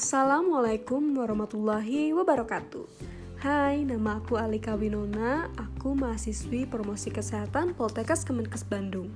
Assalamualaikum 0.00 1.12
warahmatullahi 1.12 2.16
wabarakatuh. 2.16 2.88
Hai, 3.44 3.84
nama 3.84 4.16
aku 4.16 4.40
Alika 4.40 4.72
Winona. 4.72 5.52
Aku 5.60 5.92
mahasiswi 5.92 6.64
promosi 6.64 7.12
kesehatan 7.12 7.76
Poltekkes 7.76 8.24
Kemenkes 8.24 8.64
Bandung. 8.64 9.12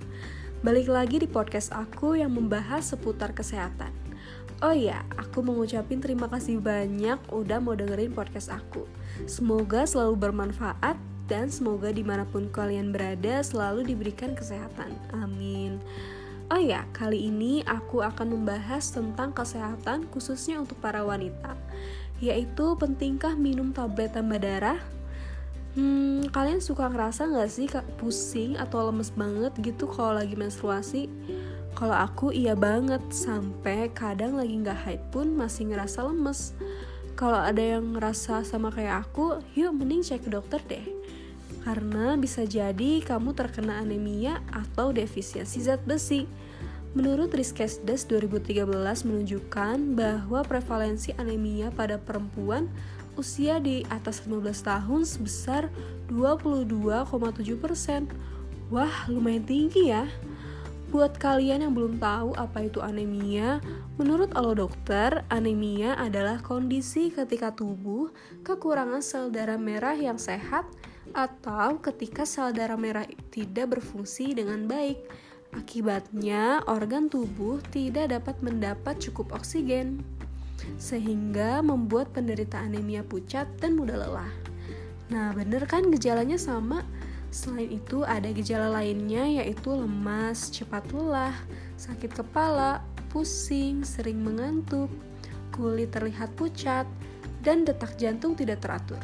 Balik 0.60 0.92
lagi 0.92 1.24
di 1.24 1.24
podcast 1.24 1.72
aku 1.72 2.20
yang 2.20 2.36
membahas 2.36 2.84
seputar 2.84 3.32
kesehatan. 3.32 3.96
Oh 4.60 4.76
iya, 4.76 5.00
aku 5.16 5.40
mengucapin 5.40 6.04
terima 6.04 6.28
kasih 6.28 6.60
banyak 6.60 7.16
udah 7.32 7.64
mau 7.64 7.72
dengerin 7.72 8.12
podcast 8.12 8.52
aku. 8.52 8.84
Semoga 9.24 9.88
selalu 9.88 10.20
bermanfaat 10.20 11.00
dan 11.32 11.48
semoga 11.48 11.96
di 11.96 12.04
mana 12.04 12.28
pun 12.28 12.52
kalian 12.52 12.92
berada 12.92 13.40
selalu 13.40 13.88
diberikan 13.88 14.36
kesehatan. 14.36 14.92
Amin. 15.16 15.80
Oh 16.52 16.60
ya, 16.60 16.84
kali 16.92 17.32
ini 17.32 17.64
aku 17.64 18.04
akan 18.04 18.36
membahas 18.36 18.92
tentang 18.92 19.32
kesehatan 19.32 20.04
khususnya 20.12 20.60
untuk 20.60 20.76
para 20.76 21.00
wanita, 21.00 21.56
yaitu 22.20 22.76
pentingkah 22.76 23.32
minum 23.32 23.72
tablet 23.72 24.12
tambah 24.12 24.36
darah? 24.36 24.76
Hmm, 25.72 26.28
kalian 26.28 26.60
suka 26.60 26.92
ngerasa 26.92 27.32
nggak 27.32 27.48
sih 27.48 27.66
pusing 27.96 28.60
atau 28.60 28.92
lemes 28.92 29.08
banget 29.16 29.56
gitu 29.64 29.88
kalau 29.88 30.20
lagi 30.20 30.36
menstruasi? 30.36 31.08
Kalau 31.72 31.96
aku 31.96 32.28
iya 32.28 32.52
banget, 32.52 33.00
sampai 33.08 33.88
kadang 33.96 34.36
lagi 34.36 34.60
nggak 34.60 34.80
haid 34.84 35.02
pun 35.08 35.32
masih 35.32 35.72
ngerasa 35.72 36.04
lemes. 36.04 36.52
Kalau 37.16 37.40
ada 37.40 37.62
yang 37.62 37.96
ngerasa 37.96 38.44
sama 38.44 38.68
kayak 38.68 39.08
aku, 39.08 39.40
yuk 39.56 39.72
mending 39.72 40.04
cek 40.04 40.28
ke 40.28 40.30
dokter 40.30 40.60
deh 40.68 40.86
karena 41.62 42.18
bisa 42.18 42.42
jadi 42.42 42.98
kamu 43.04 43.38
terkena 43.38 43.78
anemia 43.78 44.42
atau 44.50 44.90
defisiensi 44.90 45.62
zat 45.62 45.86
besi. 45.86 46.26
Menurut 46.94 47.34
Riskesdes 47.34 48.06
2013 48.06 48.70
menunjukkan 49.06 49.76
bahwa 49.98 50.46
prevalensi 50.46 51.10
anemia 51.18 51.74
pada 51.74 51.98
perempuan 51.98 52.70
usia 53.14 53.58
di 53.58 53.82
atas 53.90 54.22
15 54.26 54.62
tahun 54.62 55.02
sebesar 55.02 55.70
22,7%. 56.10 58.06
Wah, 58.70 58.94
lumayan 59.10 59.42
tinggi 59.42 59.90
ya. 59.90 60.06
Buat 60.94 61.18
kalian 61.18 61.66
yang 61.66 61.74
belum 61.74 61.98
tahu 61.98 62.38
apa 62.38 62.70
itu 62.70 62.78
anemia, 62.78 63.58
menurut 63.98 64.30
alo 64.38 64.54
dokter, 64.54 65.26
anemia 65.26 65.98
adalah 65.98 66.38
kondisi 66.38 67.10
ketika 67.10 67.50
tubuh 67.50 68.14
kekurangan 68.46 69.02
sel 69.02 69.34
darah 69.34 69.58
merah 69.58 69.98
yang 69.98 70.22
sehat 70.22 70.62
atau 71.12 71.76
ketika 71.82 72.24
sel 72.24 72.56
darah 72.56 72.80
merah 72.80 73.04
tidak 73.28 73.76
berfungsi 73.76 74.32
dengan 74.32 74.64
baik. 74.64 75.04
Akibatnya, 75.54 76.64
organ 76.66 77.06
tubuh 77.06 77.62
tidak 77.70 78.10
dapat 78.10 78.34
mendapat 78.42 78.98
cukup 78.98 79.30
oksigen, 79.38 80.02
sehingga 80.80 81.62
membuat 81.62 82.10
penderita 82.10 82.58
anemia 82.58 83.06
pucat 83.06 83.46
dan 83.62 83.78
mudah 83.78 83.94
lelah. 83.94 84.32
Nah, 85.14 85.30
bener 85.30 85.62
kan 85.70 85.92
gejalanya 85.94 86.34
sama? 86.34 86.82
Selain 87.30 87.70
itu, 87.70 88.02
ada 88.02 88.30
gejala 88.34 88.82
lainnya 88.82 89.42
yaitu 89.42 89.70
lemas, 89.70 90.50
cepat 90.50 90.86
lelah, 90.90 91.34
sakit 91.78 92.14
kepala, 92.14 92.82
pusing, 93.14 93.86
sering 93.86 94.22
mengantuk, 94.26 94.90
kulit 95.54 95.94
terlihat 95.94 96.34
pucat, 96.34 96.86
dan 97.46 97.62
detak 97.62 97.94
jantung 97.94 98.34
tidak 98.34 98.58
teratur. 98.58 98.98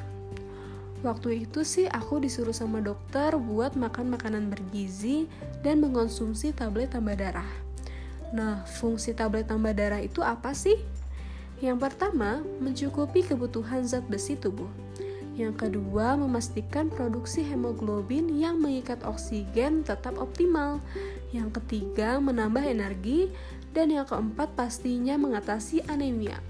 Waktu 1.01 1.49
itu 1.49 1.65
sih 1.65 1.89
aku 1.89 2.21
disuruh 2.21 2.53
sama 2.53 2.85
dokter 2.85 3.33
buat 3.41 3.73
makan 3.73 4.13
makanan 4.13 4.53
bergizi 4.53 5.25
dan 5.65 5.81
mengonsumsi 5.81 6.53
tablet 6.53 6.93
tambah 6.93 7.17
darah. 7.17 7.49
Nah, 8.37 8.63
fungsi 8.69 9.17
tablet 9.17 9.49
tambah 9.49 9.73
darah 9.73 10.05
itu 10.05 10.21
apa 10.21 10.53
sih? 10.53 10.77
Yang 11.65 11.89
pertama, 11.89 12.45
mencukupi 12.61 13.25
kebutuhan 13.25 13.85
zat 13.85 14.05
besi 14.13 14.37
tubuh. 14.37 14.69
Yang 15.41 15.69
kedua, 15.69 16.21
memastikan 16.21 16.93
produksi 16.93 17.41
hemoglobin 17.49 18.29
yang 18.37 18.61
mengikat 18.61 19.01
oksigen 19.05 19.81
tetap 19.81 20.21
optimal. 20.21 20.85
Yang 21.33 21.61
ketiga, 21.61 22.21
menambah 22.21 22.61
energi. 22.61 23.33
Dan 23.73 23.95
yang 23.95 24.05
keempat, 24.05 24.53
pastinya 24.53 25.17
mengatasi 25.17 25.87
anemia. 25.89 26.43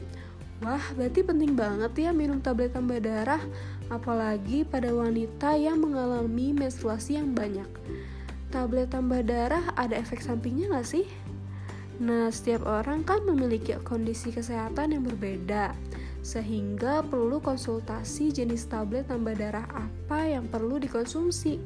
Wah, 0.61 0.85
berarti 0.93 1.25
penting 1.25 1.57
banget 1.57 1.93
ya 1.97 2.11
minum 2.13 2.37
tablet 2.37 2.77
tambah 2.77 3.01
darah 3.01 3.41
apalagi 3.89 4.63
pada 4.69 4.93
wanita 4.93 5.57
yang 5.57 5.81
mengalami 5.81 6.53
menstruasi 6.53 7.17
yang 7.17 7.33
banyak. 7.33 7.67
Tablet 8.53 8.93
tambah 8.93 9.25
darah 9.25 9.73
ada 9.73 9.97
efek 9.97 10.21
sampingnya 10.21 10.69
nggak 10.69 10.85
sih? 10.85 11.09
Nah, 12.01 12.29
setiap 12.29 12.65
orang 12.69 13.05
kan 13.05 13.25
memiliki 13.25 13.77
kondisi 13.85 14.33
kesehatan 14.33 14.97
yang 14.97 15.05
berbeda, 15.05 15.73
sehingga 16.21 17.05
perlu 17.05 17.41
konsultasi 17.41 18.33
jenis 18.33 18.69
tablet 18.69 19.09
tambah 19.09 19.37
darah 19.37 19.65
apa 19.69 20.29
yang 20.29 20.49
perlu 20.49 20.77
dikonsumsi. 20.77 21.61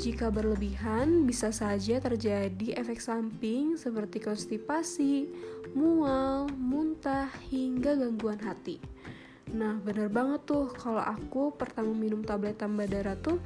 Jika 0.00 0.32
berlebihan, 0.32 1.28
bisa 1.28 1.52
saja 1.52 2.00
terjadi 2.00 2.72
efek 2.80 3.04
samping 3.04 3.76
seperti 3.76 4.16
konstipasi, 4.24 5.28
mual, 5.76 6.48
muntah, 6.56 7.28
hingga 7.52 8.00
gangguan 8.00 8.40
hati. 8.40 8.80
Nah 9.52 9.76
bener 9.84 10.08
banget 10.08 10.48
tuh 10.48 10.72
kalau 10.72 11.04
aku 11.04 11.52
pertama 11.52 11.92
minum 11.92 12.24
tablet 12.24 12.56
tambah 12.56 12.88
darah 12.88 13.12
tuh 13.20 13.44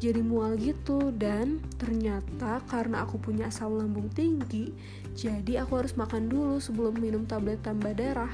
jadi 0.00 0.24
mual 0.24 0.56
gitu 0.56 1.12
dan 1.12 1.60
ternyata 1.76 2.64
karena 2.72 3.04
aku 3.04 3.20
punya 3.20 3.52
asam 3.52 3.76
lambung 3.76 4.08
tinggi 4.16 4.72
jadi 5.12 5.68
aku 5.68 5.84
harus 5.84 5.92
makan 5.92 6.32
dulu 6.32 6.56
sebelum 6.56 6.96
minum 6.96 7.28
tablet 7.28 7.60
tambah 7.60 7.92
darah 7.92 8.32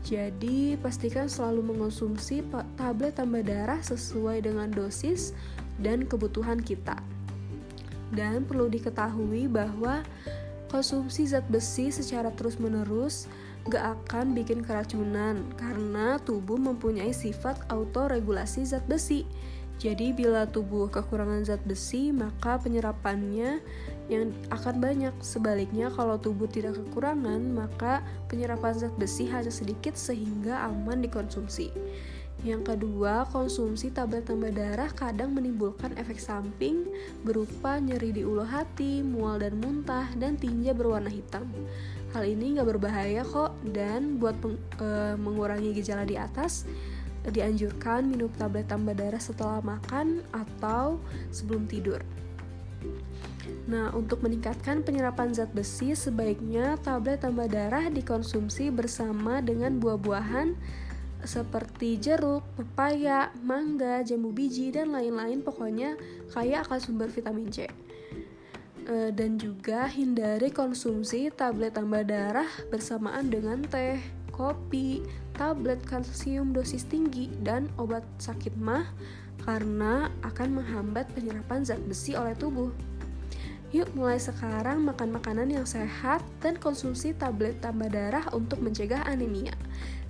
jadi 0.00 0.80
pastikan 0.80 1.28
selalu 1.28 1.76
mengonsumsi 1.76 2.40
tablet 2.80 3.12
tambah 3.18 3.44
darah 3.44 3.82
sesuai 3.84 4.48
dengan 4.48 4.72
dosis 4.72 5.36
dan 5.80 6.04
kebutuhan 6.08 6.60
kita 6.60 6.96
dan 8.14 8.46
perlu 8.46 8.70
diketahui 8.70 9.50
bahwa 9.50 10.06
konsumsi 10.70 11.26
zat 11.26 11.46
besi 11.50 11.90
secara 11.90 12.30
terus-menerus 12.34 13.26
gak 13.66 13.98
akan 13.98 14.30
bikin 14.34 14.62
keracunan 14.62 15.42
karena 15.58 16.22
tubuh 16.22 16.54
mempunyai 16.54 17.10
sifat 17.10 17.58
autoregulasi 17.66 18.62
zat 18.62 18.86
besi. 18.86 19.26
Jadi 19.76 20.16
bila 20.16 20.48
tubuh 20.48 20.88
kekurangan 20.88 21.44
zat 21.44 21.60
besi, 21.68 22.08
maka 22.08 22.56
penyerapannya 22.56 23.60
yang 24.08 24.32
akan 24.48 24.80
banyak. 24.80 25.12
Sebaliknya 25.20 25.92
kalau 25.92 26.16
tubuh 26.16 26.48
tidak 26.48 26.80
kekurangan, 26.80 27.52
maka 27.52 28.00
penyerapan 28.32 28.72
zat 28.72 28.94
besi 28.96 29.28
hanya 29.28 29.52
sedikit 29.52 29.92
sehingga 29.92 30.64
aman 30.64 31.04
dikonsumsi. 31.04 31.68
Yang 32.46 32.78
kedua, 32.78 33.26
konsumsi 33.34 33.90
tablet 33.90 34.22
tambah 34.22 34.54
darah 34.54 34.86
kadang 34.94 35.34
menimbulkan 35.34 35.90
efek 35.98 36.22
samping 36.22 36.86
berupa 37.26 37.82
nyeri 37.82 38.14
di 38.14 38.22
ulu 38.22 38.46
hati, 38.46 39.02
mual 39.02 39.42
dan 39.42 39.58
muntah, 39.58 40.06
dan 40.14 40.38
tinja 40.38 40.70
berwarna 40.70 41.10
hitam. 41.10 41.50
Hal 42.14 42.22
ini 42.22 42.54
nggak 42.54 42.70
berbahaya 42.70 43.26
kok 43.26 43.50
dan 43.74 44.22
buat 44.22 44.38
peng, 44.38 44.54
e, 44.78 45.18
mengurangi 45.18 45.74
gejala 45.74 46.06
di 46.06 46.14
atas 46.14 46.70
dianjurkan 47.26 48.06
minum 48.06 48.30
tablet 48.38 48.70
tambah 48.70 48.94
darah 48.94 49.18
setelah 49.18 49.58
makan 49.66 50.22
atau 50.30 51.02
sebelum 51.34 51.66
tidur. 51.66 51.98
Nah, 53.66 53.90
untuk 53.90 54.22
meningkatkan 54.22 54.86
penyerapan 54.86 55.34
zat 55.34 55.50
besi, 55.50 55.98
sebaiknya 55.98 56.78
tablet 56.78 57.26
tambah 57.26 57.50
darah 57.50 57.90
dikonsumsi 57.90 58.70
bersama 58.70 59.42
dengan 59.42 59.82
buah-buahan 59.82 60.54
seperti 61.26 61.98
jeruk, 61.98 62.46
pepaya, 62.54 63.34
mangga, 63.42 64.00
jambu 64.06 64.30
biji, 64.30 64.70
dan 64.70 64.94
lain-lain 64.94 65.42
pokoknya 65.42 65.98
kaya 66.30 66.62
akan 66.62 66.78
sumber 66.78 67.10
vitamin 67.10 67.50
C. 67.50 67.66
Eh, 68.86 69.10
dan 69.10 69.34
juga 69.34 69.90
hindari 69.90 70.54
konsumsi 70.54 71.26
tablet 71.34 71.74
tambah 71.74 72.06
darah 72.06 72.46
bersamaan 72.70 73.26
dengan 73.26 73.58
teh, 73.66 73.98
kopi, 74.30 75.02
tablet 75.34 75.82
kalsium 75.82 76.54
dosis 76.54 76.86
tinggi, 76.86 77.26
dan 77.42 77.66
obat 77.82 78.06
sakit 78.22 78.54
mah 78.54 78.86
karena 79.42 80.10
akan 80.22 80.62
menghambat 80.62 81.10
penyerapan 81.18 81.66
zat 81.66 81.82
besi 81.90 82.14
oleh 82.14 82.38
tubuh. 82.38 82.70
Yuk 83.76 83.92
mulai 83.92 84.16
sekarang 84.16 84.88
makan 84.88 85.20
makanan 85.20 85.52
yang 85.52 85.68
sehat 85.68 86.24
dan 86.40 86.56
konsumsi 86.56 87.12
tablet 87.12 87.60
tambah 87.60 87.92
darah 87.92 88.24
untuk 88.32 88.64
mencegah 88.64 89.04
anemia. 89.04 89.52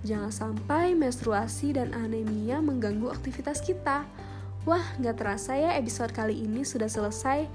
Jangan 0.07 0.31
sampai 0.31 0.95
menstruasi 0.95 1.75
dan 1.75 1.91
anemia 1.91 2.63
mengganggu 2.63 3.11
aktivitas 3.11 3.59
kita. 3.59 4.07
Wah, 4.71 4.87
nggak 5.03 5.19
terasa 5.19 5.59
ya 5.59 5.75
episode 5.75 6.15
kali 6.15 6.47
ini 6.47 6.63
sudah 6.63 6.87
selesai. 6.87 7.51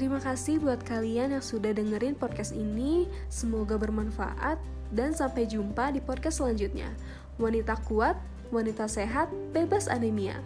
Terima 0.00 0.16
kasih 0.16 0.64
buat 0.64 0.80
kalian 0.80 1.36
yang 1.36 1.44
sudah 1.44 1.76
dengerin 1.76 2.16
podcast 2.16 2.56
ini. 2.56 3.04
Semoga 3.28 3.76
bermanfaat 3.76 4.56
dan 4.96 5.12
sampai 5.12 5.44
jumpa 5.44 5.92
di 5.92 6.00
podcast 6.00 6.40
selanjutnya. 6.40 6.88
Wanita 7.36 7.76
kuat, 7.84 8.16
wanita 8.48 8.88
sehat, 8.88 9.28
bebas 9.52 9.92
anemia. 9.92 10.40